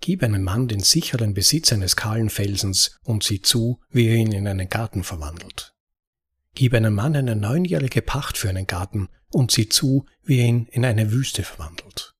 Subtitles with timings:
[0.00, 4.32] Gib einem Mann den sicheren Besitz eines kahlen Felsens und sieh zu, wie er ihn
[4.32, 5.74] in einen Garten verwandelt.
[6.54, 10.66] Gib einem Mann eine neunjährige Pacht für einen Garten und sieh zu, wie er ihn
[10.66, 12.14] in eine Wüste verwandelt.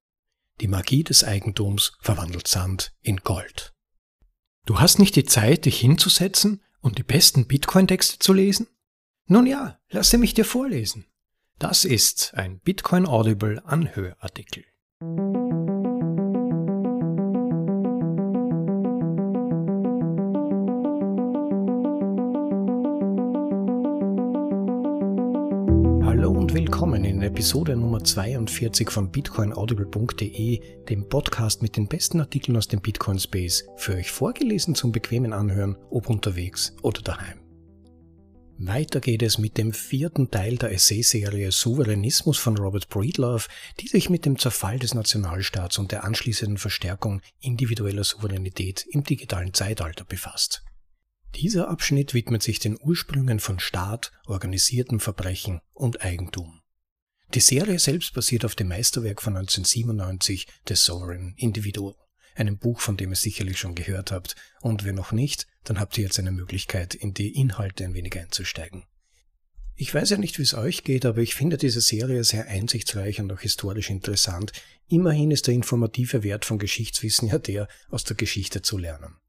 [0.60, 3.72] Die Magie des Eigentums verwandelt Sand in Gold.
[4.66, 8.68] Du hast nicht die Zeit, dich hinzusetzen und die besten Bitcoin-Texte zu lesen?
[9.26, 11.06] Nun ja, lasse mich dir vorlesen.
[11.58, 14.64] Das ist ein Bitcoin Audible Anhörartikel.
[27.30, 33.64] Episode Nummer 42 von bitcoinaudible.de, dem Podcast mit den besten Artikeln aus dem Bitcoin Space,
[33.76, 37.38] für euch vorgelesen zum bequemen Anhören, ob unterwegs oder daheim.
[38.58, 43.46] Weiter geht es mit dem vierten Teil der Essay-Serie Souveränismus von Robert Breedlove,
[43.78, 49.54] die sich mit dem Zerfall des Nationalstaats und der anschließenden Verstärkung individueller Souveränität im digitalen
[49.54, 50.64] Zeitalter befasst.
[51.36, 56.59] Dieser Abschnitt widmet sich den Ursprüngen von Staat, organisiertem Verbrechen und Eigentum.
[57.32, 61.94] Die Serie selbst basiert auf dem Meisterwerk von 1997, The Sovereign Individual,
[62.34, 65.96] einem Buch, von dem ihr sicherlich schon gehört habt, und wenn noch nicht, dann habt
[65.96, 68.84] ihr jetzt eine Möglichkeit, in die Inhalte ein wenig einzusteigen.
[69.76, 73.20] Ich weiß ja nicht, wie es euch geht, aber ich finde diese Serie sehr einsichtsreich
[73.20, 74.50] und auch historisch interessant.
[74.88, 79.19] Immerhin ist der informative Wert von Geschichtswissen ja der, aus der Geschichte zu lernen.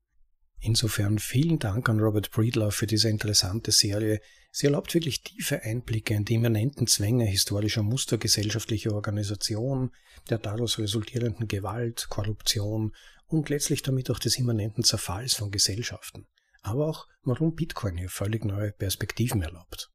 [0.63, 4.21] Insofern vielen Dank an Robert Breedlove für diese interessante Serie.
[4.51, 9.91] Sie erlaubt wirklich tiefe Einblicke in die immanenten Zwänge historischer Muster gesellschaftlicher Organisation,
[10.29, 12.93] der daraus resultierenden Gewalt, Korruption
[13.25, 16.27] und letztlich damit auch des immanenten Zerfalls von Gesellschaften.
[16.61, 19.89] Aber auch, warum Bitcoin hier völlig neue Perspektiven erlaubt.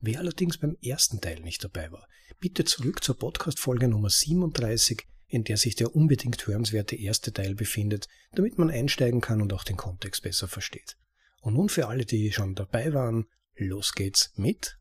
[0.00, 2.08] Wer allerdings beim ersten Teil nicht dabei war,
[2.40, 8.08] bitte zurück zur Podcast-Folge Nummer 37 in der sich der unbedingt hörenswerte erste Teil befindet,
[8.32, 10.96] damit man einsteigen kann und auch den Kontext besser versteht.
[11.40, 14.76] Und nun für alle, die schon dabei waren, los geht's mit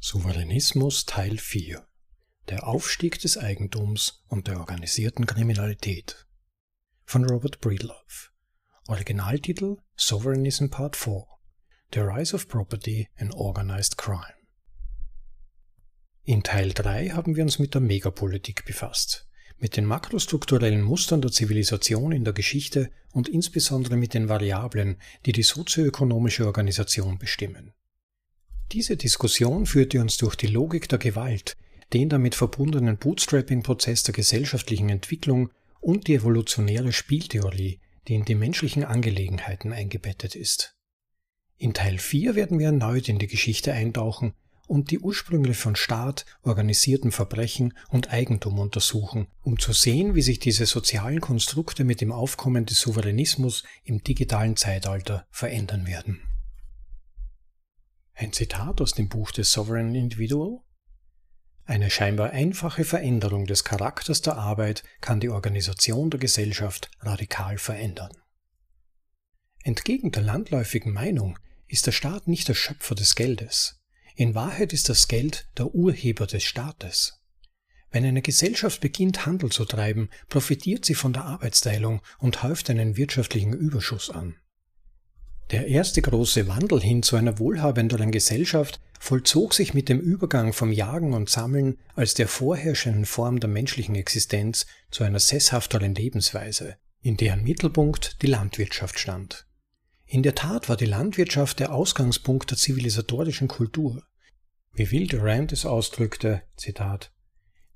[0.00, 1.86] Souveränismus Teil 4
[2.48, 6.26] Der Aufstieg des Eigentums und der organisierten Kriminalität
[7.04, 8.30] von Robert Breedlove.
[8.88, 11.24] Originaltitel Sovereignism Part 4
[11.94, 14.41] The Rise of Property and Organized Crime
[16.24, 19.26] in Teil 3 haben wir uns mit der Megapolitik befasst,
[19.58, 25.32] mit den makrostrukturellen Mustern der Zivilisation in der Geschichte und insbesondere mit den Variablen, die
[25.32, 27.72] die sozioökonomische Organisation bestimmen.
[28.70, 31.56] Diese Diskussion führte uns durch die Logik der Gewalt,
[31.92, 35.50] den damit verbundenen Bootstrapping-Prozess der gesellschaftlichen Entwicklung
[35.80, 40.76] und die evolutionäre Spieltheorie, die in die menschlichen Angelegenheiten eingebettet ist.
[41.58, 44.34] In Teil 4 werden wir erneut in die Geschichte eintauchen
[44.72, 50.38] und die Ursprünge von Staat, organisiertem Verbrechen und Eigentum untersuchen, um zu sehen, wie sich
[50.38, 56.22] diese sozialen Konstrukte mit dem Aufkommen des Souveränismus im digitalen Zeitalter verändern werden.
[58.14, 60.60] Ein Zitat aus dem Buch des Sovereign Individual
[61.66, 68.12] eine scheinbar einfache Veränderung des Charakters der Arbeit kann die Organisation der Gesellschaft radikal verändern.
[69.64, 73.81] Entgegen der landläufigen Meinung ist der Staat nicht der Schöpfer des Geldes.
[74.14, 77.18] In Wahrheit ist das Geld der Urheber des Staates.
[77.90, 82.96] Wenn eine Gesellschaft beginnt, Handel zu treiben, profitiert sie von der Arbeitsteilung und häuft einen
[82.96, 84.36] wirtschaftlichen Überschuss an.
[85.50, 90.72] Der erste große Wandel hin zu einer wohlhabenderen Gesellschaft vollzog sich mit dem Übergang vom
[90.72, 97.18] Jagen und Sammeln als der vorherrschenden Form der menschlichen Existenz zu einer sesshafteren Lebensweise, in
[97.18, 99.46] deren Mittelpunkt die Landwirtschaft stand.
[100.12, 104.02] In der Tat war die Landwirtschaft der Ausgangspunkt der zivilisatorischen Kultur.
[104.74, 107.14] Wie Will Durant es ausdrückte, Zitat,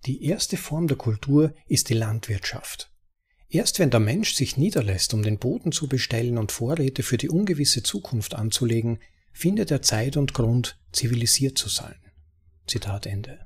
[0.04, 2.92] die erste Form der Kultur ist die Landwirtschaft.
[3.48, 7.30] Erst wenn der Mensch sich niederlässt, um den Boden zu bestellen und Vorräte für die
[7.30, 8.98] ungewisse Zukunft anzulegen,
[9.32, 11.97] findet er Zeit und Grund, zivilisiert zu sein.
[12.66, 13.46] Zitat Ende.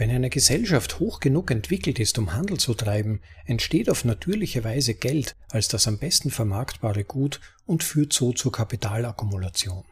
[0.00, 4.94] Wenn eine Gesellschaft hoch genug entwickelt ist, um Handel zu treiben, entsteht auf natürliche Weise
[4.94, 9.84] Geld als das am besten vermarktbare Gut und führt so zur Kapitalakkumulation.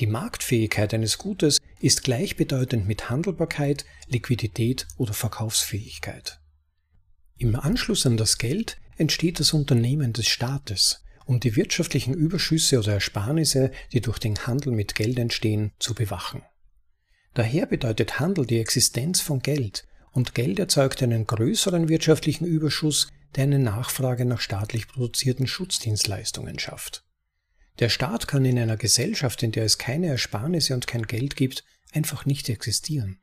[0.00, 6.40] Die Marktfähigkeit eines Gutes ist gleichbedeutend mit Handelbarkeit, Liquidität oder Verkaufsfähigkeit.
[7.38, 12.94] Im Anschluss an das Geld entsteht das Unternehmen des Staates, um die wirtschaftlichen Überschüsse oder
[12.94, 16.42] Ersparnisse, die durch den Handel mit Geld entstehen, zu bewachen.
[17.34, 23.44] Daher bedeutet Handel die Existenz von Geld und Geld erzeugt einen größeren wirtschaftlichen Überschuss, der
[23.44, 27.04] eine Nachfrage nach staatlich produzierten Schutzdienstleistungen schafft.
[27.78, 31.64] Der Staat kann in einer Gesellschaft, in der es keine Ersparnisse und kein Geld gibt,
[31.92, 33.18] einfach nicht existieren.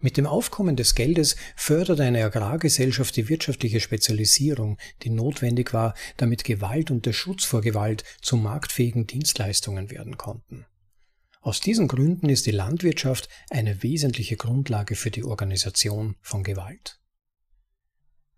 [0.00, 6.44] Mit dem Aufkommen des Geldes förderte eine Agrargesellschaft die wirtschaftliche Spezialisierung, die notwendig war, damit
[6.44, 10.66] Gewalt und der Schutz vor Gewalt zu marktfähigen Dienstleistungen werden konnten.
[11.40, 17.00] Aus diesen Gründen ist die Landwirtschaft eine wesentliche Grundlage für die Organisation von Gewalt.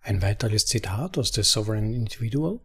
[0.01, 2.61] Ein weiteres Zitat aus The Sovereign Individual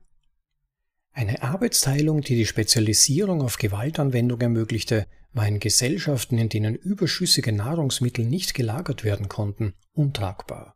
[1.17, 8.25] eine Arbeitsteilung, die die Spezialisierung auf Gewaltanwendung ermöglichte, war in Gesellschaften, in denen überschüssige Nahrungsmittel
[8.25, 10.75] nicht gelagert werden konnten, untragbar.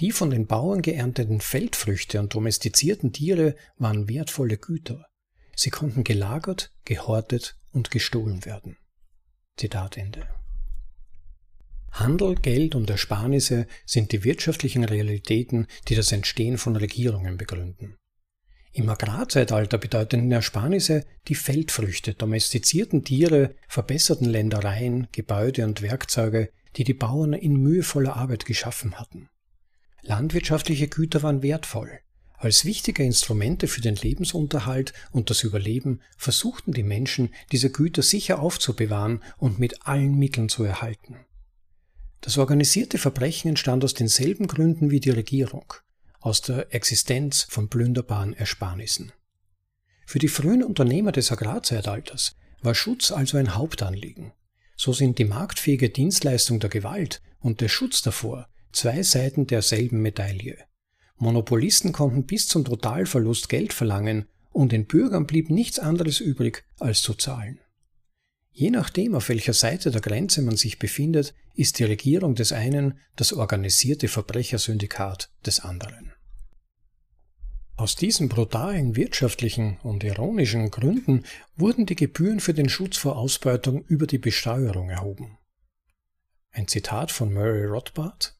[0.00, 5.04] Die von den Bauern geernteten Feldfrüchte und domestizierten Tiere waren wertvolle Güter.
[5.54, 8.76] Sie konnten gelagert, gehortet und gestohlen werden.
[9.56, 10.26] Zitat Ende.
[11.92, 17.96] Handel, Geld und Ersparnisse sind die wirtschaftlichen Realitäten, die das Entstehen von Regierungen begründen.
[18.72, 26.92] Im Agrarzeitalter bedeuteten Ersparnisse die Feldfrüchte, domestizierten Tiere, verbesserten Ländereien, Gebäude und Werkzeuge, die die
[26.92, 29.30] Bauern in mühevoller Arbeit geschaffen hatten.
[30.02, 32.00] Landwirtschaftliche Güter waren wertvoll.
[32.38, 38.40] Als wichtige Instrumente für den Lebensunterhalt und das Überleben versuchten die Menschen, diese Güter sicher
[38.40, 41.16] aufzubewahren und mit allen Mitteln zu erhalten.
[42.20, 45.72] Das organisierte Verbrechen entstand aus denselben Gründen wie die Regierung
[46.20, 49.12] aus der Existenz von plünderbaren Ersparnissen.
[50.06, 54.32] Für die frühen Unternehmer des Agrarzeitalters war Schutz also ein Hauptanliegen.
[54.76, 60.58] So sind die marktfähige Dienstleistung der Gewalt und der Schutz davor zwei Seiten derselben Medaille.
[61.18, 67.02] Monopolisten konnten bis zum Totalverlust Geld verlangen und den Bürgern blieb nichts anderes übrig, als
[67.02, 67.58] zu zahlen.
[68.52, 72.98] Je nachdem, auf welcher Seite der Grenze man sich befindet, ist die Regierung des einen
[73.14, 76.12] das organisierte Verbrechersyndikat des anderen.
[77.76, 81.24] Aus diesen brutalen wirtschaftlichen und ironischen Gründen
[81.56, 85.36] wurden die Gebühren für den Schutz vor Ausbeutung über die Besteuerung erhoben.
[86.50, 88.35] Ein Zitat von Murray Rothbard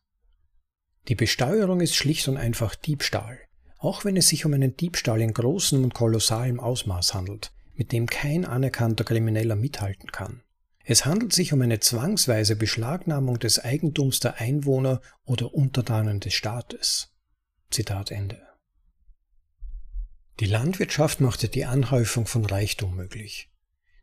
[1.09, 3.39] Die Besteuerung ist schlicht und einfach Diebstahl,
[3.79, 8.07] auch wenn es sich um einen Diebstahl in großem und kolossalem Ausmaß handelt, mit dem
[8.07, 10.43] kein anerkannter Krimineller mithalten kann.
[10.85, 17.13] Es handelt sich um eine zwangsweise Beschlagnahmung des Eigentums der Einwohner oder Untertanen des Staates.
[17.71, 18.41] Zitat Ende.
[20.39, 23.51] Die Landwirtschaft machte die Anhäufung von Reichtum möglich.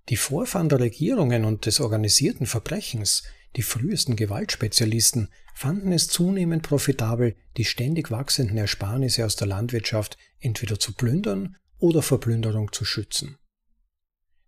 [0.10, 3.24] Die Vorfahren der Regierungen und des organisierten Verbrechens,
[3.56, 10.80] die frühesten Gewaltspezialisten, fanden es zunehmend profitabel, die ständig wachsenden Ersparnisse aus der Landwirtschaft entweder
[10.80, 13.38] zu plündern oder vor Plünderung zu schützen.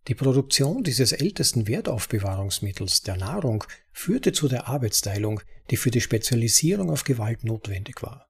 [0.07, 5.41] Die Produktion dieses ältesten Wertaufbewahrungsmittels, der Nahrung, führte zu der Arbeitsteilung,
[5.71, 8.27] die für die Spezialisierung auf Gewalt notwendig war.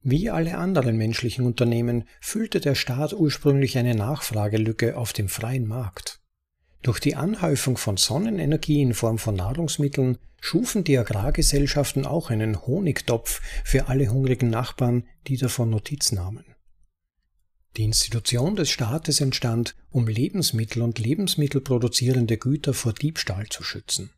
[0.00, 6.13] Wie alle anderen menschlichen Unternehmen füllte der Staat ursprünglich eine Nachfragelücke auf dem freien Markt.
[6.84, 13.40] Durch die Anhäufung von Sonnenenergie in Form von Nahrungsmitteln schufen die Agrargesellschaften auch einen Honigtopf
[13.64, 16.44] für alle hungrigen Nachbarn, die davon Notiz nahmen.
[17.78, 24.10] Die Institution des Staates entstand, um Lebensmittel und lebensmittelproduzierende Güter vor Diebstahl zu schützen.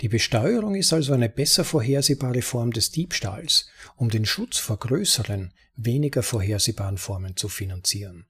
[0.00, 5.52] Die Besteuerung ist also eine besser vorhersehbare Form des Diebstahls, um den Schutz vor größeren,
[5.76, 8.26] weniger vorhersehbaren Formen zu finanzieren.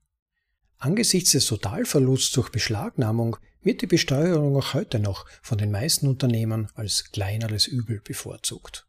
[0.78, 6.69] Angesichts des Totalverlusts durch Beschlagnahmung wird die Besteuerung auch heute noch von den meisten Unternehmern
[6.75, 8.87] als kleineres Übel bevorzugt.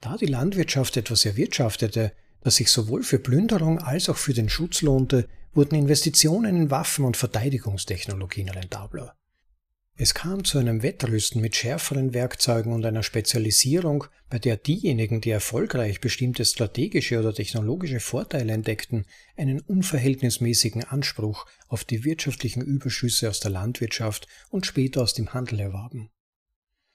[0.00, 4.82] Da die Landwirtschaft etwas erwirtschaftete, das sich sowohl für Plünderung als auch für den Schutz
[4.82, 9.16] lohnte, wurden Investitionen in Waffen und Verteidigungstechnologien rentabler.
[9.96, 15.30] Es kam zu einem Wettrüsten mit schärferen Werkzeugen und einer Spezialisierung, bei der diejenigen, die
[15.30, 23.38] erfolgreich bestimmte strategische oder technologische Vorteile entdeckten, einen unverhältnismäßigen Anspruch auf die wirtschaftlichen Überschüsse aus
[23.38, 26.10] der Landwirtschaft und später aus dem Handel erwarben.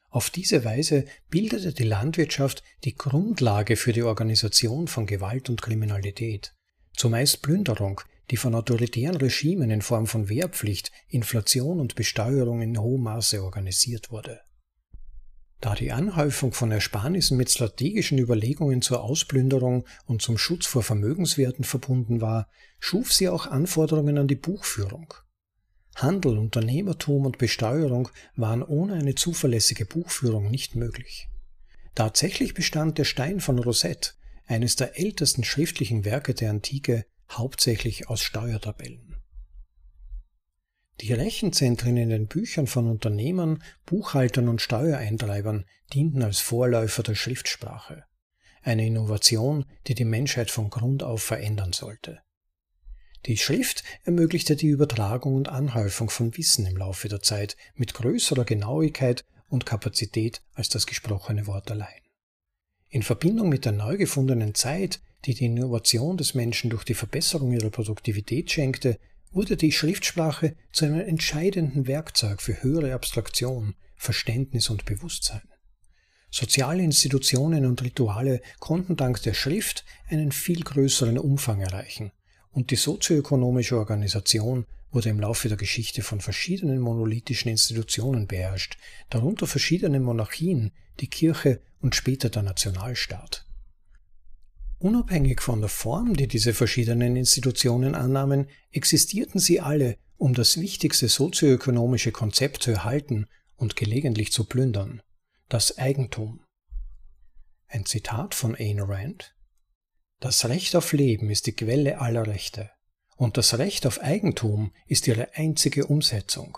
[0.10, 6.54] Auf diese Weise bildete die Landwirtschaft die Grundlage für die Organisation von Gewalt und Kriminalität,
[6.98, 8.02] zumeist Plünderung,
[8.32, 14.12] die von autoritären Regimen in Form von Wehrpflicht, Inflation und Besteuerung in hohem Maße organisiert
[14.12, 14.42] wurde.
[15.62, 21.66] Da die Anhäufung von Ersparnissen mit strategischen Überlegungen zur Ausplünderung und zum Schutz vor Vermögenswerten
[21.66, 22.48] verbunden war,
[22.80, 25.14] schuf sie auch Anforderungen an die Buchführung.
[25.96, 28.08] Handel, Unternehmertum und Besteuerung
[28.38, 31.28] waren ohne eine zuverlässige Buchführung nicht möglich.
[31.94, 34.12] Tatsächlich bestand der Stein von Rosette,
[34.46, 39.16] eines der ältesten schriftlichen Werke der Antike, hauptsächlich aus Steuertabellen.
[41.02, 48.04] Die Rechenzentren in den Büchern von Unternehmern, Buchhaltern und Steuereintreibern dienten als Vorläufer der Schriftsprache,
[48.64, 52.20] eine Innovation, die die Menschheit von Grund auf verändern sollte.
[53.26, 58.46] Die Schrift ermöglichte die Übertragung und Anhäufung von Wissen im Laufe der Zeit mit größerer
[58.46, 62.02] Genauigkeit und Kapazität als das gesprochene Wort allein.
[62.90, 67.52] In Verbindung mit der neu gefundenen Zeit, die die Innovation des Menschen durch die Verbesserung
[67.52, 69.00] ihrer Produktivität schenkte,
[69.32, 75.42] wurde die Schriftsprache zu einem entscheidenden Werkzeug für höhere Abstraktion, Verständnis und Bewusstsein.
[76.32, 82.12] Soziale Institutionen und Rituale konnten dank der Schrift einen viel größeren Umfang erreichen,
[82.52, 88.78] und die sozioökonomische Organisation wurde im Laufe der Geschichte von verschiedenen monolithischen Institutionen beherrscht,
[89.10, 93.46] darunter verschiedene Monarchien, die Kirche und später der Nationalstaat.
[94.80, 101.10] Unabhängig von der Form, die diese verschiedenen Institutionen annahmen, existierten sie alle, um das wichtigste
[101.10, 105.02] sozioökonomische Konzept zu erhalten und gelegentlich zu plündern,
[105.50, 106.46] das Eigentum.
[107.68, 109.36] Ein Zitat von Ayn Rand
[110.22, 112.72] Das Recht auf Leben ist die Quelle aller Rechte,
[113.18, 116.58] und das Recht auf Eigentum ist ihre einzige Umsetzung.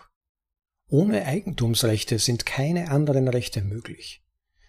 [0.87, 4.23] Ohne Eigentumsrechte sind keine anderen Rechte möglich.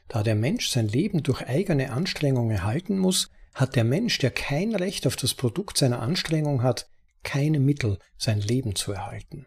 [0.08, 4.74] Da der Mensch sein Leben durch eigene Anstrengung erhalten muss, hat der Mensch, der kein
[4.74, 6.88] Recht auf das Produkt seiner Anstrengung hat,
[7.22, 9.46] keine Mittel, sein Leben zu erhalten.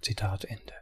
[0.00, 0.72] Zitat Ende.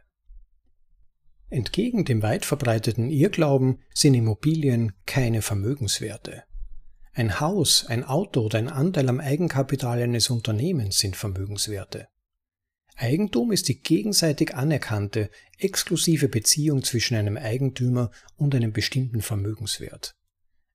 [1.49, 6.43] Entgegen dem weit verbreiteten Irrglauben sind Immobilien keine Vermögenswerte.
[7.13, 12.09] Ein Haus, ein Auto oder ein Anteil am Eigenkapital eines Unternehmens sind Vermögenswerte.
[12.95, 20.15] Eigentum ist die gegenseitig anerkannte, exklusive Beziehung zwischen einem Eigentümer und einem bestimmten Vermögenswert.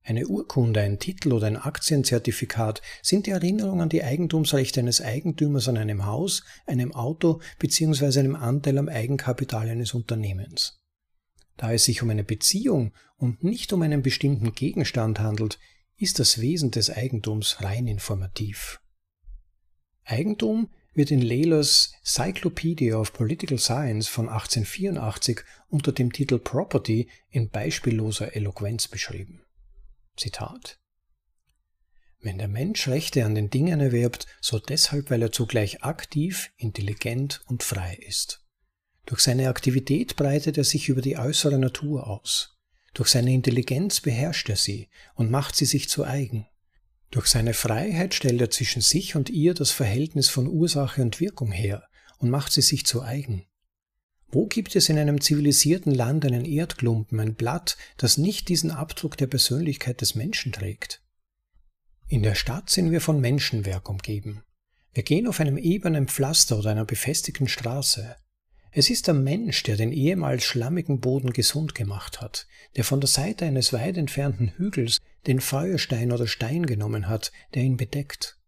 [0.05, 5.69] Eine Urkunde, ein Titel oder ein Aktienzertifikat sind die Erinnerung an die Eigentumsrechte eines Eigentümers
[5.69, 8.19] an einem Haus, einem Auto bzw.
[8.19, 10.81] einem Anteil am Eigenkapital eines Unternehmens.
[11.57, 15.61] Da es sich um eine Beziehung und nicht um einen bestimmten Gegenstand handelt,
[15.97, 18.81] ist das Wesen des Eigentums rein informativ.
[20.05, 27.51] Eigentum wird in Lehlers Cyclopedia of Political Science von 1884 unter dem Titel Property in
[27.51, 29.42] beispielloser Eloquenz beschrieben.
[30.17, 30.79] Zitat
[32.21, 37.43] Wenn der Mensch Rechte an den Dingen erwirbt, so deshalb, weil er zugleich aktiv, intelligent
[37.47, 38.45] und frei ist.
[39.07, 42.59] Durch seine Aktivität breitet er sich über die äußere Natur aus.
[42.95, 46.47] Durch seine Intelligenz beherrscht er sie und macht sie sich zu eigen.
[47.11, 51.53] Durch seine Freiheit stellt er zwischen sich und ihr das Verhältnis von Ursache und Wirkung
[51.53, 51.87] her
[52.19, 53.47] und macht sie sich zu eigen.
[54.35, 59.19] Wo gibt es in einem zivilisierten Land einen Erdklumpen, ein Blatt, das nicht diesen Abdruck
[59.19, 61.03] der Persönlichkeit des Menschen trägt?
[62.09, 64.43] In der Stadt sind wir von Menschenwerk umgeben.
[64.95, 68.17] Wir gehen auf einem ebenen Pflaster oder einer befestigten Straße.
[68.71, 72.47] Es ist der Mensch, der den ehemals schlammigen Boden gesund gemacht hat,
[72.77, 77.65] der von der Seite eines weit entfernten Hügels den Feuerstein oder Stein genommen hat, der
[77.65, 78.39] ihn bedeckt.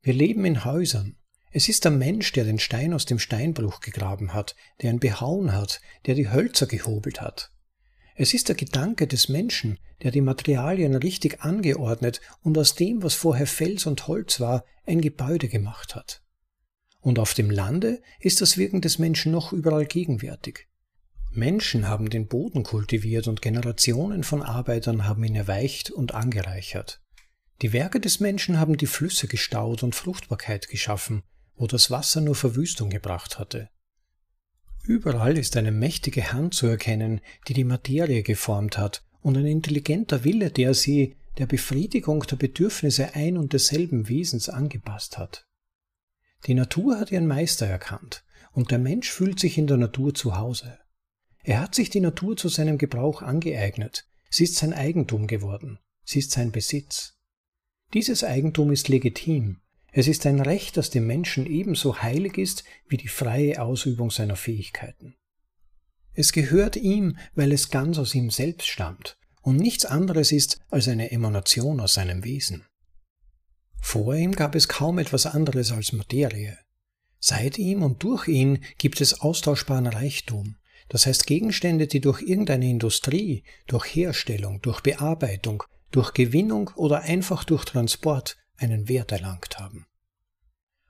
[0.00, 1.16] Wir leben in Häusern,
[1.54, 5.52] es ist der Mensch, der den Stein aus dem Steinbruch gegraben hat, der ihn behauen
[5.52, 7.50] hat, der die Hölzer gehobelt hat.
[8.14, 13.14] Es ist der Gedanke des Menschen, der die Materialien richtig angeordnet und aus dem, was
[13.14, 16.22] vorher Fels und Holz war, ein Gebäude gemacht hat.
[17.00, 20.68] Und auf dem Lande ist das Wirken des Menschen noch überall gegenwärtig.
[21.32, 27.00] Menschen haben den Boden kultiviert und Generationen von Arbeitern haben ihn erweicht und angereichert.
[27.60, 31.22] Die Werke des Menschen haben die Flüsse gestaut und Fruchtbarkeit geschaffen,
[31.56, 33.68] wo das Wasser nur Verwüstung gebracht hatte.
[34.84, 40.24] Überall ist eine mächtige Hand zu erkennen, die die Materie geformt hat, und ein intelligenter
[40.24, 45.46] Wille, der sie der Befriedigung der Bedürfnisse ein und desselben Wesens angepasst hat.
[46.46, 50.36] Die Natur hat ihren Meister erkannt, und der Mensch fühlt sich in der Natur zu
[50.36, 50.78] Hause.
[51.44, 56.18] Er hat sich die Natur zu seinem Gebrauch angeeignet, sie ist sein Eigentum geworden, sie
[56.18, 57.14] ist sein Besitz.
[57.94, 59.61] Dieses Eigentum ist legitim,
[59.92, 64.36] es ist ein Recht, das dem Menschen ebenso heilig ist wie die freie Ausübung seiner
[64.36, 65.14] Fähigkeiten.
[66.14, 70.88] Es gehört ihm, weil es ganz aus ihm selbst stammt und nichts anderes ist als
[70.88, 72.64] eine Emanation aus seinem Wesen.
[73.80, 76.56] Vor ihm gab es kaum etwas anderes als Materie.
[77.18, 80.56] Seit ihm und durch ihn gibt es austauschbaren Reichtum,
[80.88, 87.44] das heißt Gegenstände, die durch irgendeine Industrie, durch Herstellung, durch Bearbeitung, durch Gewinnung oder einfach
[87.44, 89.86] durch Transport einen Wert erlangt haben.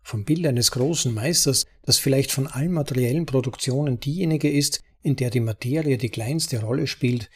[0.02, 5.30] Vom Bild eines großen Meisters, das vielleicht von allen materiellen Produktionen diejenige ist, in der
[5.30, 7.30] die Materie die kleinste Rolle spielt,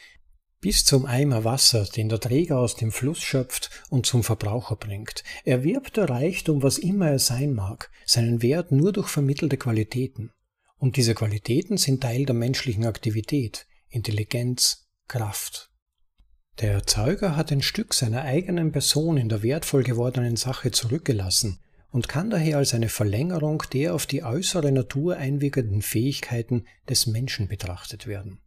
[0.59, 5.23] bis zum Eimer Wasser, den der Träger aus dem Fluss schöpft und zum Verbraucher bringt,
[5.43, 10.31] erwirbt der Reichtum, was immer er sein mag, seinen Wert nur durch vermittelte Qualitäten.
[10.77, 15.66] Und diese Qualitäten sind Teil der menschlichen Aktivität, Intelligenz, Kraft.
[16.59, 21.59] Der Erzeuger hat ein Stück seiner eigenen Person in der wertvoll gewordenen Sache zurückgelassen
[21.91, 27.47] und kann daher als eine Verlängerung der auf die äußere Natur einwirkenden Fähigkeiten des Menschen
[27.47, 28.39] betrachtet werden.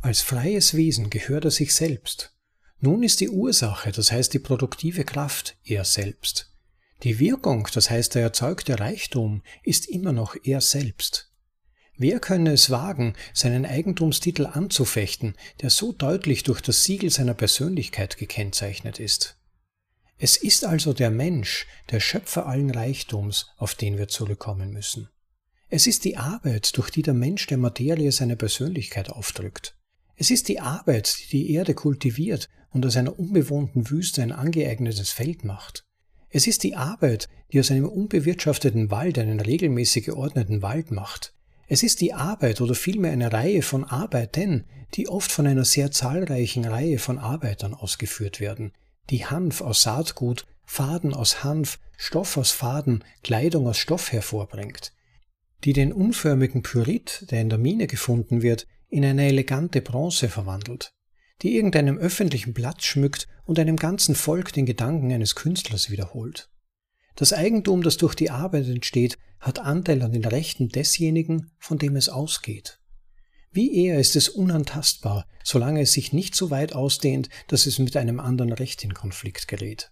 [0.00, 2.34] Als freies Wesen gehört er sich selbst.
[2.80, 6.52] Nun ist die Ursache, das heißt die produktive Kraft, er selbst.
[7.02, 11.25] Die Wirkung, das heißt der erzeugte Reichtum, ist immer noch er selbst.
[11.98, 18.18] Wer könne es wagen, seinen Eigentumstitel anzufechten, der so deutlich durch das Siegel seiner Persönlichkeit
[18.18, 19.38] gekennzeichnet ist?
[20.18, 25.08] Es ist also der Mensch, der Schöpfer allen Reichtums, auf den wir zurückkommen müssen.
[25.68, 29.76] Es ist die Arbeit, durch die der Mensch der Materie seine Persönlichkeit aufdrückt.
[30.16, 35.10] Es ist die Arbeit, die die Erde kultiviert und aus einer unbewohnten Wüste ein angeeignetes
[35.10, 35.84] Feld macht.
[36.28, 41.35] Es ist die Arbeit, die aus einem unbewirtschafteten Wald einen regelmäßig geordneten Wald macht.
[41.68, 45.90] Es ist die Arbeit oder vielmehr eine Reihe von Arbeiten, die oft von einer sehr
[45.90, 48.72] zahlreichen Reihe von Arbeitern ausgeführt werden,
[49.10, 54.92] die Hanf aus Saatgut, Faden aus Hanf, Stoff aus Faden, Kleidung aus Stoff hervorbringt,
[55.64, 60.92] die den unförmigen Pyrit, der in der Mine gefunden wird, in eine elegante Bronze verwandelt,
[61.42, 66.48] die irgendeinem öffentlichen Platz schmückt und einem ganzen Volk den Gedanken eines Künstlers wiederholt.
[67.16, 71.96] Das Eigentum, das durch die Arbeit entsteht, hat Anteil an den Rechten desjenigen, von dem
[71.96, 72.78] es ausgeht.
[73.50, 77.96] Wie eher ist es unantastbar, solange es sich nicht so weit ausdehnt, dass es mit
[77.96, 79.90] einem anderen Recht in Konflikt gerät.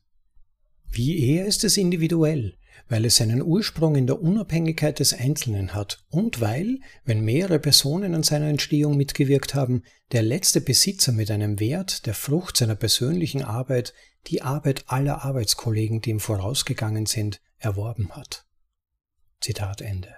[0.90, 2.56] Wie eher ist es individuell,
[2.88, 8.14] weil es seinen Ursprung in der Unabhängigkeit des Einzelnen hat und weil, wenn mehrere Personen
[8.14, 13.42] an seiner Entstehung mitgewirkt haben, der letzte Besitzer mit einem Wert, der Frucht seiner persönlichen
[13.42, 13.94] Arbeit,
[14.26, 18.46] die Arbeit aller Arbeitskollegen, die ihm vorausgegangen sind, erworben hat.
[19.40, 20.14] Zitat Ende.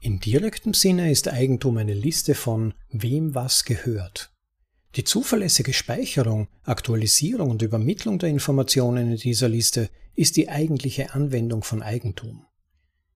[0.00, 4.32] In direktem Sinne ist Eigentum eine Liste von wem was gehört.
[4.96, 11.62] Die zuverlässige Speicherung, Aktualisierung und Übermittlung der Informationen in dieser Liste ist die eigentliche Anwendung
[11.62, 12.44] von Eigentum.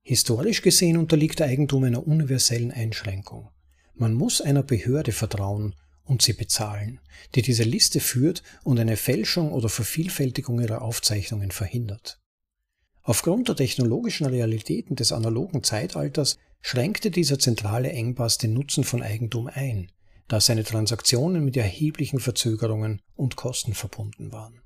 [0.02, 3.50] Historisch gesehen unterliegt Eigentum einer universellen Einschränkung.
[3.94, 5.74] Man muss einer Behörde vertrauen
[6.06, 7.00] und sie bezahlen,
[7.34, 12.20] die diese Liste führt und eine Fälschung oder Vervielfältigung ihrer Aufzeichnungen verhindert.
[13.02, 19.48] Aufgrund der technologischen Realitäten des analogen Zeitalters schränkte dieser zentrale Engpass den Nutzen von Eigentum
[19.52, 19.92] ein,
[20.28, 24.60] da seine Transaktionen mit erheblichen Verzögerungen und Kosten verbunden waren.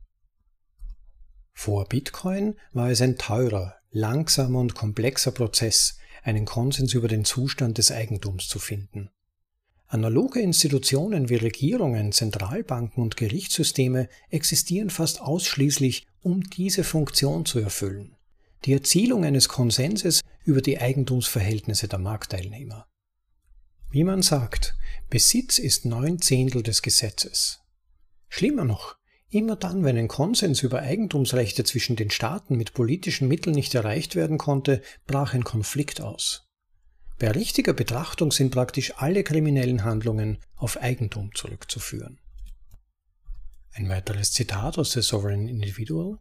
[1.52, 7.76] Vor Bitcoin war es ein teurer, langsamer und komplexer Prozess, einen Konsens über den Zustand
[7.76, 9.10] des Eigentums zu finden.
[9.90, 18.16] Analoge Institutionen wie Regierungen, Zentralbanken und Gerichtssysteme existieren fast ausschließlich, um diese Funktion zu erfüllen
[18.64, 22.86] die Erzielung eines Konsenses über die Eigentumsverhältnisse der Marktteilnehmer.
[23.90, 24.76] Wie man sagt,
[25.08, 27.60] Besitz ist neun Zehntel des Gesetzes.
[28.28, 28.96] Schlimmer noch,
[29.30, 34.14] immer dann, wenn ein Konsens über Eigentumsrechte zwischen den Staaten mit politischen Mitteln nicht erreicht
[34.14, 36.49] werden konnte, brach ein Konflikt aus.
[37.20, 42.18] Bei richtiger Betrachtung sind praktisch alle kriminellen Handlungen auf Eigentum zurückzuführen.
[43.72, 46.18] Ein weiteres Zitat aus The Sovereign Individual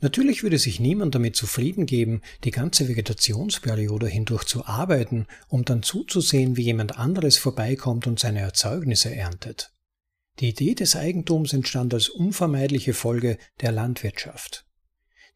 [0.00, 5.82] Natürlich würde sich niemand damit zufrieden geben, die ganze Vegetationsperiode hindurch zu arbeiten, um dann
[5.82, 9.72] zuzusehen, wie jemand anderes vorbeikommt und seine Erzeugnisse erntet.
[10.40, 14.63] Die Idee des Eigentums entstand als unvermeidliche Folge der Landwirtschaft.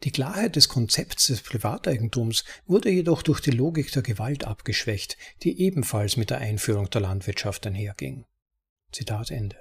[0.05, 5.61] Die Klarheit des Konzepts des Privateigentums wurde jedoch durch die Logik der Gewalt abgeschwächt, die
[5.61, 8.25] ebenfalls mit der Einführung der Landwirtschaft einherging.
[8.93, 9.57] Zitat Ende.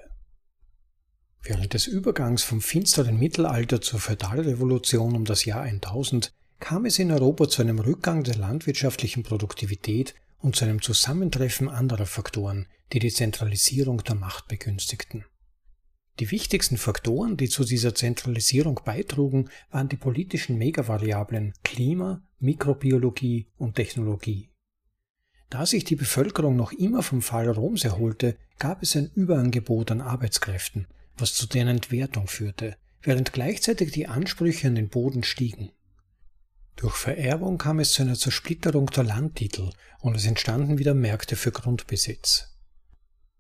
[1.42, 7.12] Während des Übergangs vom finsteren Mittelalter zur Feudalrevolution um das Jahr 1000 kam es in
[7.12, 13.12] Europa zu einem Rückgang der landwirtschaftlichen Produktivität und zu einem Zusammentreffen anderer Faktoren, die die
[13.12, 15.26] Zentralisierung der Macht begünstigten.
[16.20, 23.76] Die wichtigsten Faktoren, die zu dieser Zentralisierung beitrugen, waren die politischen Megavariablen Klima, Mikrobiologie und
[23.76, 24.50] Technologie.
[25.50, 30.02] Da sich die Bevölkerung noch immer vom Fall Roms erholte, gab es ein Überangebot an
[30.02, 35.72] Arbeitskräften, was zu deren Entwertung führte, während gleichzeitig die Ansprüche an den Boden stiegen.
[36.76, 41.52] Durch Vererbung kam es zu einer Zersplitterung der Landtitel und es entstanden wieder Märkte für
[41.52, 42.57] Grundbesitz.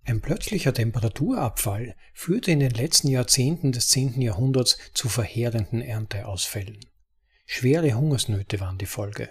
[0.08, 4.22] Ein plötzlicher Temperaturabfall führte in den letzten Jahrzehnten des 10.
[4.22, 6.80] Jahrhunderts zu verheerenden Ernteausfällen.
[7.46, 9.30] Schwere Hungersnöte waren die Folge.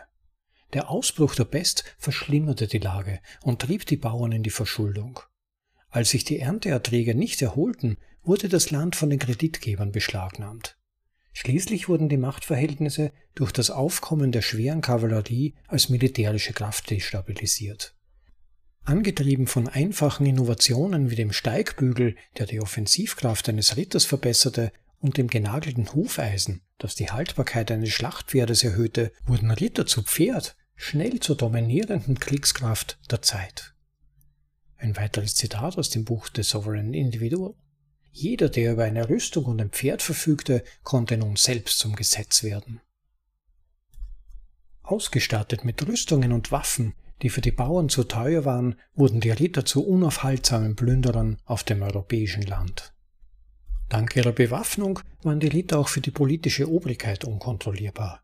[0.75, 5.19] Der Ausbruch der Pest verschlimmerte die Lage und trieb die Bauern in die Verschuldung.
[5.89, 10.77] Als sich die Ernteerträge nicht erholten, wurde das Land von den Kreditgebern beschlagnahmt.
[11.33, 17.96] Schließlich wurden die Machtverhältnisse durch das Aufkommen der schweren Kavallerie als militärische Kraft destabilisiert.
[18.87, 25.27] Angetrieben von einfachen Innovationen wie dem Steigbügel, der die Offensivkraft eines Ritters verbesserte, und dem
[25.27, 32.19] genagelten Hufeisen, das die Haltbarkeit eines Schlachtpferdes erhöhte, wurden Ritter zu Pferd schnell zur dominierenden
[32.21, 33.75] Kriegskraft der Zeit.
[34.77, 37.55] Ein weiteres Zitat aus dem Buch The Sovereign Individual.
[38.13, 42.81] Jeder, der über eine Rüstung und ein Pferd verfügte, konnte nun selbst zum Gesetz werden.
[44.83, 49.65] Ausgestattet mit Rüstungen und Waffen, die für die Bauern zu teuer waren, wurden die Ritter
[49.65, 52.93] zu unaufhaltsamen Plünderern auf dem europäischen Land.
[53.89, 58.23] Dank ihrer Bewaffnung waren die Ritter auch für die politische Obrigkeit unkontrollierbar.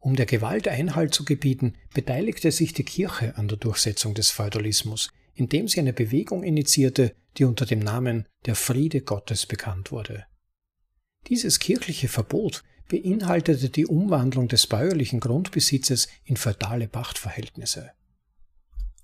[0.00, 5.10] Um der Gewalt Einhalt zu gebieten, beteiligte sich die Kirche an der Durchsetzung des Feudalismus,
[5.34, 10.26] indem sie eine Bewegung initiierte, die unter dem Namen der Friede Gottes bekannt wurde.
[11.28, 17.90] Dieses kirchliche Verbot beinhaltete die Umwandlung des bäuerlichen Grundbesitzes in feudale Pachtverhältnisse.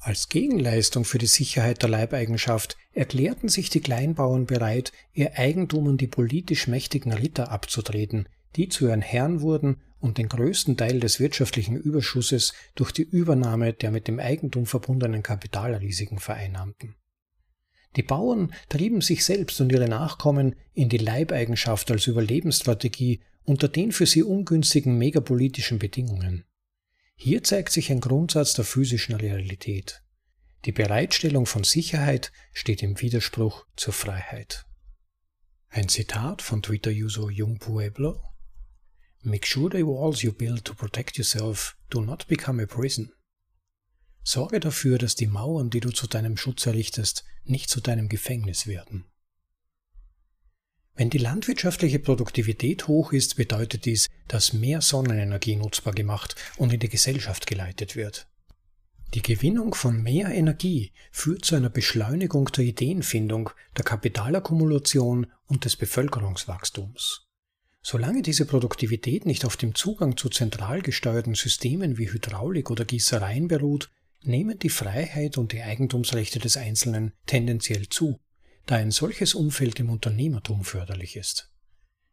[0.00, 5.96] Als Gegenleistung für die Sicherheit der Leibeigenschaft erklärten sich die Kleinbauern bereit, ihr Eigentum an
[5.96, 11.18] die politisch mächtigen Ritter abzutreten, die zu ihren Herren wurden und den größten Teil des
[11.20, 16.96] wirtschaftlichen Überschusses durch die Übernahme der mit dem Eigentum verbundenen Kapitalrisiken vereinnahmten.
[17.96, 23.92] Die Bauern trieben sich selbst und ihre Nachkommen in die Leibeigenschaft als Überlebensstrategie unter den
[23.92, 26.44] für sie ungünstigen megapolitischen Bedingungen.
[27.16, 30.02] Hier zeigt sich ein Grundsatz der physischen Realität.
[30.64, 34.66] Die Bereitstellung von Sicherheit steht im Widerspruch zur Freiheit.
[35.68, 38.20] Ein Zitat von Twitter-User Jung Pueblo
[39.22, 43.12] Make sure the walls you build to protect yourself do not become a prison.
[44.22, 48.66] Sorge dafür, dass die Mauern, die du zu deinem Schutz errichtest, nicht zu deinem Gefängnis
[48.66, 49.06] werden.
[50.96, 56.78] Wenn die landwirtschaftliche Produktivität hoch ist, bedeutet dies, dass mehr Sonnenenergie nutzbar gemacht und in
[56.78, 58.28] die Gesellschaft geleitet wird.
[59.12, 65.76] Die Gewinnung von mehr Energie führt zu einer Beschleunigung der Ideenfindung, der Kapitalakkumulation und des
[65.76, 67.26] Bevölkerungswachstums.
[67.82, 73.46] Solange diese Produktivität nicht auf dem Zugang zu zentral gesteuerten Systemen wie Hydraulik oder Gießereien
[73.48, 73.90] beruht,
[74.22, 78.18] nehmen die Freiheit und die Eigentumsrechte des Einzelnen tendenziell zu,
[78.66, 81.50] da ein solches Umfeld im Unternehmertum förderlich ist.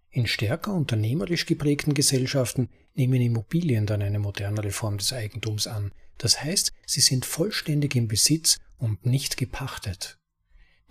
[0.09, 6.43] In stärker unternehmerisch geprägten Gesellschaften nehmen Immobilien dann eine modernere Form des Eigentums an, das
[6.43, 10.19] heißt, sie sind vollständig im Besitz und nicht gepachtet.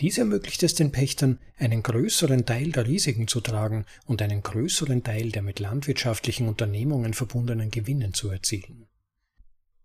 [0.00, 5.04] Dies ermöglicht es den Pächtern, einen größeren Teil der Risiken zu tragen und einen größeren
[5.04, 8.88] Teil der mit landwirtschaftlichen Unternehmungen verbundenen Gewinnen zu erzielen.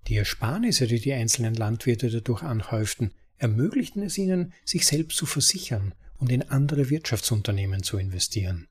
[0.07, 3.11] Die Ersparnisse, die die einzelnen Landwirte dadurch anhäuften,
[3.45, 8.67] ermöglichten es ihnen, sich selbst zu versichern und in andere Wirtschaftsunternehmen zu investieren.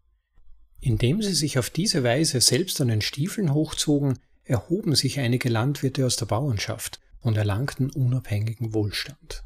[0.80, 6.04] Indem sie sich auf diese Weise selbst an den Stiefeln hochzogen, erhoben sich einige Landwirte
[6.04, 9.44] aus der Bauernschaft und erlangten unabhängigen Wohlstand.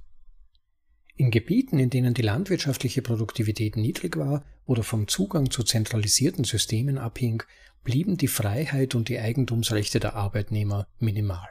[1.15, 6.97] In Gebieten, in denen die landwirtschaftliche Produktivität niedrig war oder vom Zugang zu zentralisierten Systemen
[6.97, 7.43] abhing,
[7.85, 11.49] blieben die Freiheit und die Eigentumsrechte der Arbeitnehmer minimal.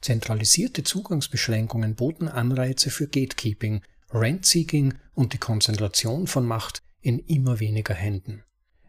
[0.00, 7.94] Zentralisierte Zugangsbeschränkungen boten Anreize für Gatekeeping, Rent-Seeking und die Konzentration von Macht in immer weniger
[7.94, 8.44] Händen.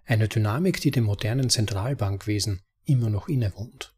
[0.06, 3.94] Eine Dynamik, die dem modernen Zentralbankwesen immer noch innewohnt.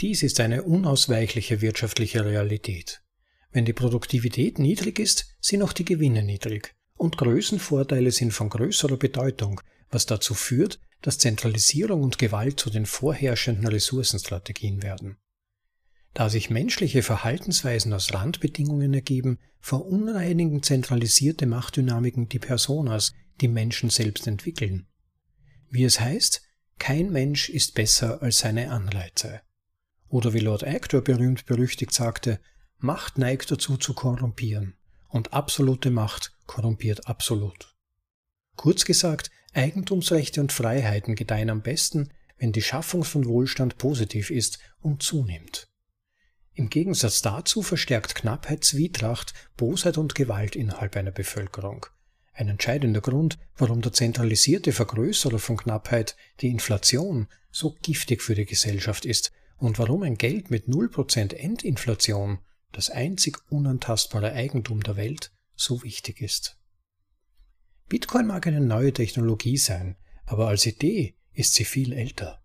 [0.00, 3.02] Dies ist eine unausweichliche wirtschaftliche Realität.
[3.50, 8.96] Wenn die Produktivität niedrig ist, sind auch die Gewinne niedrig und Größenvorteile sind von größerer
[8.96, 15.16] Bedeutung, was dazu führt, dass Zentralisierung und Gewalt zu den vorherrschenden Ressourcenstrategien werden.
[16.16, 24.26] Da sich menschliche Verhaltensweisen aus Randbedingungen ergeben, verunreinigen zentralisierte Machtdynamiken die Personas, die Menschen selbst
[24.26, 24.86] entwickeln.
[25.68, 26.40] Wie es heißt,
[26.78, 29.42] kein Mensch ist besser als seine Anreize.
[30.08, 32.40] Oder wie Lord Actor berühmt berüchtigt sagte,
[32.78, 34.74] Macht neigt dazu zu korrumpieren
[35.10, 37.76] und absolute Macht korrumpiert absolut.
[38.56, 44.60] Kurz gesagt, Eigentumsrechte und Freiheiten gedeihen am besten, wenn die Schaffung von Wohlstand positiv ist
[44.80, 45.68] und zunimmt.
[46.56, 51.84] Im Gegensatz dazu verstärkt Knappheit Zwietracht, Bosheit und Gewalt innerhalb einer Bevölkerung.
[52.32, 58.46] Ein entscheidender Grund, warum der zentralisierte Vergrößerer von Knappheit, die Inflation, so giftig für die
[58.46, 62.38] Gesellschaft ist und warum ein Geld mit 0% Endinflation
[62.72, 66.56] das einzig unantastbare Eigentum der Welt, so wichtig ist.
[67.90, 72.42] Bitcoin mag eine neue Technologie sein, aber als Idee ist sie viel älter.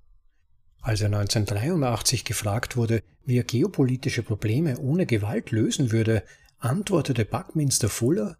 [0.82, 6.24] Als er 1983 gefragt wurde, wie er geopolitische Probleme ohne Gewalt lösen würde,
[6.58, 8.38] antwortete Buckminster Fuller,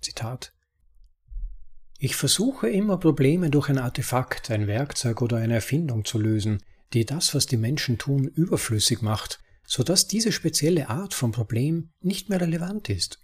[0.00, 0.52] Zitat,
[1.98, 6.62] Ich versuche immer Probleme durch ein Artefakt, ein Werkzeug oder eine Erfindung zu lösen,
[6.92, 12.28] die das, was die Menschen tun, überflüssig macht sodass diese spezielle Art von Problem nicht
[12.28, 13.18] mehr relevant ist.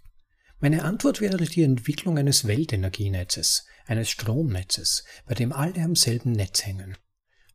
[0.59, 6.65] Meine Antwort wäre die Entwicklung eines Weltenergienetzes, eines Stromnetzes, bei dem alle am selben Netz
[6.65, 6.97] hängen.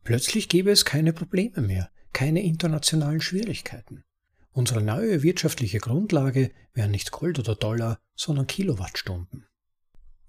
[0.03, 4.03] Plötzlich gäbe es keine Probleme mehr, keine internationalen Schwierigkeiten.
[4.51, 9.45] Unsere neue wirtschaftliche Grundlage wären nicht Gold oder Dollar, sondern Kilowattstunden.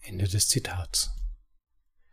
[0.01, 1.11] Ende des Zitats.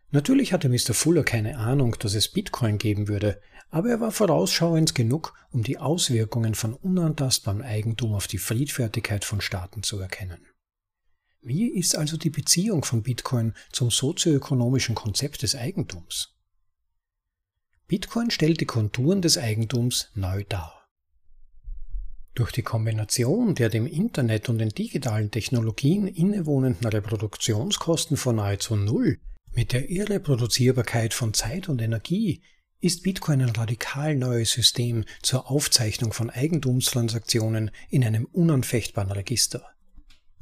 [0.10, 0.94] Natürlich hatte Mr.
[0.94, 5.78] Fuller keine Ahnung, dass es Bitcoin geben würde, aber er war vorausschauend genug, um die
[5.78, 10.46] Auswirkungen von unantastbarem Eigentum auf die Friedfertigkeit von Staaten zu erkennen.
[11.42, 16.37] Wie ist also die Beziehung von Bitcoin zum sozioökonomischen Konzept des Eigentums?
[17.90, 20.90] Bitcoin stellt die Konturen des Eigentums neu dar.
[22.36, 29.20] Durch die Kombination der dem Internet und den digitalen Technologien innewohnenden Reproduktionskosten von nahezu Null
[29.54, 32.42] mit der Irreproduzierbarkeit von Zeit und Energie
[32.82, 39.66] ist Bitcoin ein radikal neues System zur Aufzeichnung von Eigentumstransaktionen in einem unanfechtbaren Register.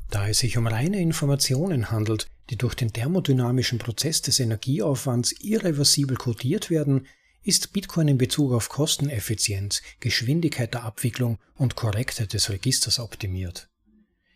[0.10, 6.17] Da es sich um reine Informationen handelt, die durch den thermodynamischen Prozess des Energieaufwands irreversibel
[6.17, 7.05] kodiert werden,
[7.45, 13.69] ist Bitcoin in Bezug auf Kosteneffizienz, Geschwindigkeit der Abwicklung und Korrektheit des Registers optimiert.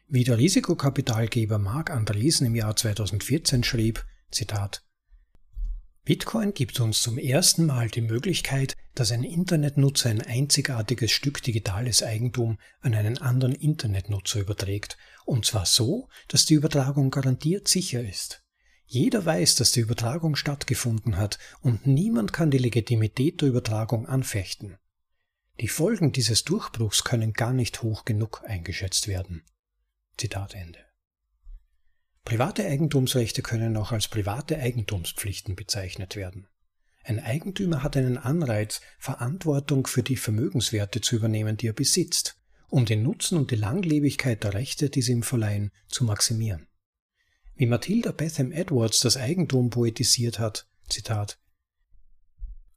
[0.08, 4.84] Wie der Risikokapitalgeber Mark Andresen im Jahr 2014 schrieb, Zitat,
[6.06, 12.04] Bitcoin gibt uns zum ersten Mal die Möglichkeit, dass ein Internetnutzer ein einzigartiges Stück digitales
[12.04, 18.44] Eigentum an einen anderen Internetnutzer überträgt, und zwar so, dass die Übertragung garantiert sicher ist.
[18.92, 24.80] Jeder weiß, dass die Übertragung stattgefunden hat und niemand kann die Legitimität der Übertragung anfechten.
[25.60, 29.44] Die Folgen dieses Durchbruchs können gar nicht hoch genug eingeschätzt werden.
[30.18, 30.80] Zitat Ende.
[32.26, 36.48] Private Eigentumsrechte können auch als private Eigentumspflichten bezeichnet werden.
[37.04, 42.86] Ein Eigentümer hat einen Anreiz, Verantwortung für die Vermögenswerte zu übernehmen, die er besitzt, um
[42.86, 46.66] den Nutzen und die Langlebigkeit der Rechte, die sie ihm verleihen, zu maximieren.
[47.60, 51.38] Wie Matilda Betham Edwards das Eigentum poetisiert hat, Zitat,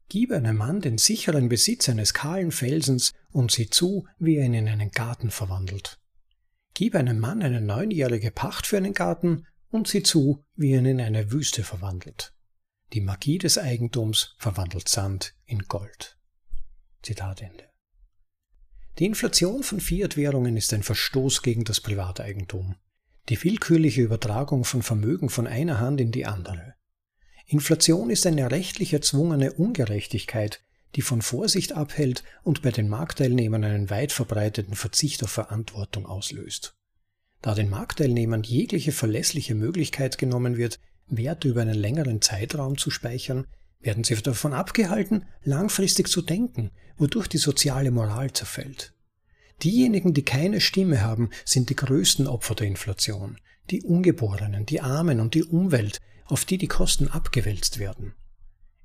[0.09, 4.55] Gib einem Mann den sicheren Besitz eines kahlen Felsens und sieh zu, wie er ihn
[4.55, 6.01] in einen Garten verwandelt.
[6.75, 10.87] Gib einem Mann eine neunjährige Pacht für einen Garten und sieh zu, wie er ihn
[10.87, 12.35] in eine Wüste verwandelt.
[12.93, 16.19] Die Magie des Eigentums verwandelt Sand in Gold.
[17.03, 17.71] Zitat Ende.
[18.99, 22.75] Die Inflation von Fiat-Währungen ist ein Verstoß gegen das Privateigentum,
[23.29, 26.75] die willkürliche Übertragung von Vermögen von einer Hand in die andere.
[27.47, 30.61] Inflation ist eine rechtlich erzwungene Ungerechtigkeit,
[30.95, 36.75] die von Vorsicht abhält und bei den Marktteilnehmern einen weit verbreiteten Verzicht auf Verantwortung auslöst.
[37.41, 43.47] Da den Marktteilnehmern jegliche verlässliche Möglichkeit genommen wird, Werte über einen längeren Zeitraum zu speichern,
[43.81, 48.95] werden sie davon abgehalten, langfristig zu denken, wodurch die soziale Moral zerfällt.
[49.63, 53.39] Diejenigen, die keine Stimme haben, sind die größten Opfer der Inflation,
[53.71, 58.15] die Ungeborenen, die Armen und die Umwelt, auf die die Kosten abgewälzt werden.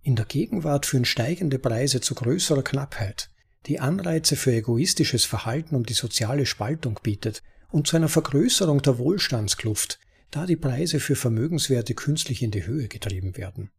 [0.03, 3.29] In der Gegenwart führen steigende Preise zu größerer Knappheit,
[3.65, 8.97] die Anreize für egoistisches Verhalten und die soziale Spaltung bietet und zu einer Vergrößerung der
[8.97, 9.99] Wohlstandskluft,
[10.31, 13.71] da die Preise für Vermögenswerte künstlich in die Höhe getrieben werden.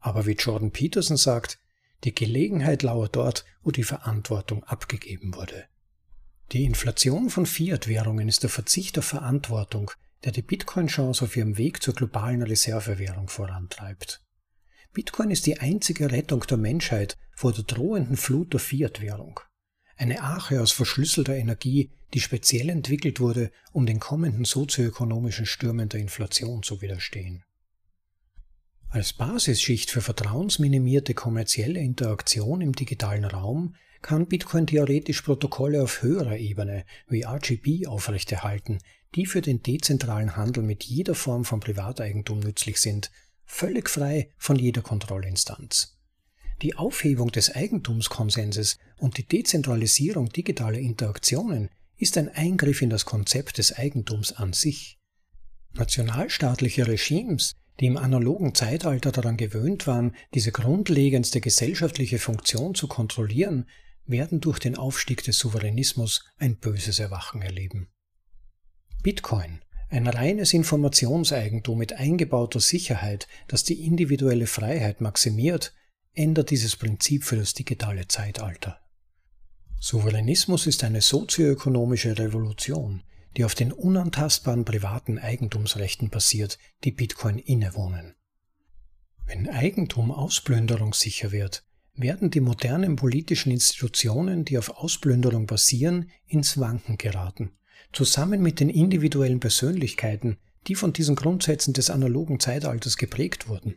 [0.00, 1.58] Aber wie Jordan Peterson sagt,
[2.04, 5.66] die Gelegenheit lauert dort, wo die Verantwortung abgegeben wurde.
[6.50, 9.90] Die Inflation von Fiat-Währungen ist der Verzicht auf Verantwortung,
[10.24, 14.22] der die Bitcoin-Chance auf ihrem Weg zur globalen Reservewährung vorantreibt.
[14.92, 19.40] Bitcoin ist die einzige Rettung der Menschheit vor der drohenden Flut der Fiat-Währung.
[19.96, 26.00] Eine Arche aus verschlüsselter Energie, die speziell entwickelt wurde, um den kommenden sozioökonomischen Stürmen der
[26.00, 27.44] Inflation zu widerstehen.
[28.90, 36.36] Als Basisschicht für vertrauensminimierte kommerzielle Interaktion im digitalen Raum kann Bitcoin theoretisch Protokolle auf höherer
[36.36, 38.78] Ebene wie RGB aufrechterhalten,
[39.14, 43.10] die für den dezentralen Handel mit jeder Form von Privateigentum nützlich sind,
[43.44, 45.98] völlig frei von jeder Kontrollinstanz.
[46.62, 53.58] Die Aufhebung des Eigentumskonsenses und die Dezentralisierung digitaler Interaktionen ist ein Eingriff in das Konzept
[53.58, 54.98] des Eigentums an sich.
[55.74, 63.66] Nationalstaatliche Regimes, die im analogen Zeitalter daran gewöhnt waren, diese grundlegendste gesellschaftliche Funktion zu kontrollieren,
[64.06, 67.88] werden durch den Aufstieg des Souveränismus ein böses Erwachen erleben.
[69.02, 69.60] Bitcoin
[69.92, 75.74] ein reines Informationseigentum mit eingebauter Sicherheit, das die individuelle Freiheit maximiert,
[76.14, 78.80] ändert dieses Prinzip für das digitale Zeitalter.
[79.80, 83.02] Souveränismus ist eine sozioökonomische Revolution,
[83.36, 88.14] die auf den unantastbaren privaten Eigentumsrechten basiert, die Bitcoin innewohnen.
[89.26, 96.98] Wenn Eigentum ausplünderungssicher wird, werden die modernen politischen Institutionen, die auf Ausplünderung basieren, ins Wanken
[96.98, 97.52] geraten
[97.92, 103.76] zusammen mit den individuellen Persönlichkeiten, die von diesen Grundsätzen des analogen Zeitalters geprägt wurden.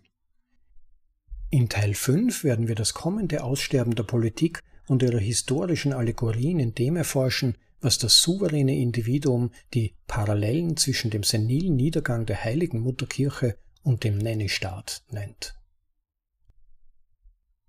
[1.49, 6.73] In Teil 5 werden wir das kommende Aussterben der Politik und ihrer historischen Allegorien in
[6.73, 13.58] dem erforschen, was das souveräne Individuum die Parallelen zwischen dem senilen Niedergang der heiligen Mutterkirche
[13.84, 15.56] und dem Nanny-Staat nennt.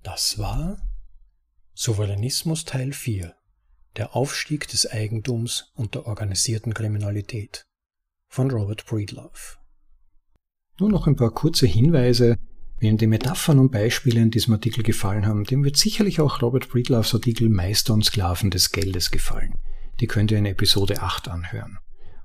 [0.07, 0.79] Das war
[1.75, 3.35] Souveränismus Teil 4
[3.97, 7.67] Der Aufstieg des Eigentums und der organisierten Kriminalität
[8.29, 9.57] von Robert Breedlove.
[10.79, 12.37] Nur noch ein paar kurze Hinweise.
[12.79, 16.69] Wem die Metaphern und Beispiele in diesem Artikel gefallen haben, dem wird sicherlich auch Robert
[16.69, 19.57] Breedloves Artikel Meister und Sklaven des Geldes gefallen.
[19.99, 21.79] Die könnt ihr in Episode 8 anhören.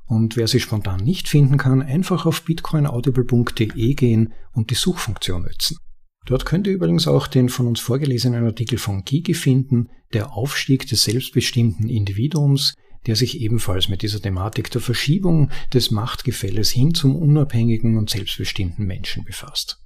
[0.05, 5.79] Und wer sie spontan nicht finden kann, einfach auf bitcoinaudible.de gehen und die Suchfunktion nutzen.
[6.25, 10.87] Dort könnt ihr übrigens auch den von uns vorgelesenen Artikel von Gigi finden, der Aufstieg
[10.87, 12.75] des selbstbestimmten Individuums,
[13.07, 18.85] der sich ebenfalls mit dieser Thematik der Verschiebung des Machtgefälles hin zum unabhängigen und selbstbestimmten
[18.85, 19.79] Menschen befasst.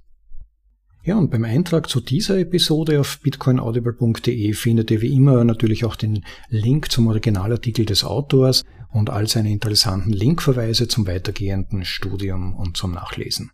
[1.02, 5.94] Ja, und beim Eintrag zu dieser Episode auf bitcoinaudible.de findet ihr wie immer natürlich auch
[5.94, 12.76] den Link zum Originalartikel des Autors und all seine interessanten Linkverweise zum weitergehenden Studium und
[12.76, 13.52] zum Nachlesen.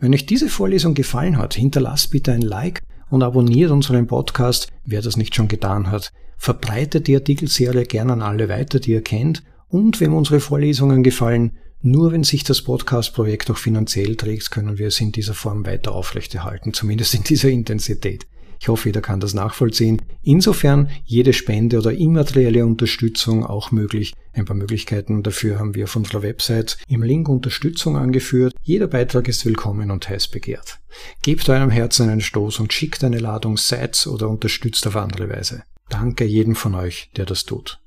[0.00, 5.02] Wenn euch diese Vorlesung gefallen hat, hinterlasst bitte ein Like und abonniert unseren Podcast, wer
[5.02, 6.10] das nicht schon getan hat.
[6.38, 9.42] Verbreitet die Artikelserie gerne an alle weiter, die ihr kennt.
[9.68, 14.88] Und wenn unsere Vorlesungen gefallen, nur wenn sich das Podcast-Projekt auch finanziell trägt, können wir
[14.88, 18.26] es in dieser Form weiter aufrechterhalten, zumindest in dieser Intensität.
[18.60, 20.02] Ich hoffe, jeder kann das nachvollziehen.
[20.22, 24.12] Insofern jede Spende oder immaterielle Unterstützung auch möglich.
[24.34, 28.54] Ein paar Möglichkeiten dafür haben wir auf unserer Website im Link Unterstützung angeführt.
[28.62, 30.78] Jeder Beitrag ist willkommen und heiß begehrt.
[31.22, 35.62] Gebt eurem Herzen einen Stoß und schickt eine Ladung Sites oder unterstützt auf andere Weise.
[35.88, 37.80] Danke jedem von euch, der das tut.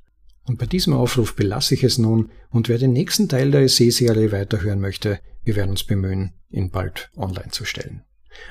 [0.46, 4.32] Und bei diesem Aufruf belasse ich es nun und wer den nächsten Teil der Essay-Serie
[4.32, 8.02] weiterhören möchte, wir werden uns bemühen, ihn bald online zu stellen.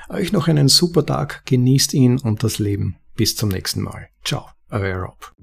[0.09, 2.97] Euch noch einen super Tag, genießt ihn und das Leben.
[3.15, 4.09] Bis zum nächsten Mal.
[4.23, 5.33] Ciao, euer Rob.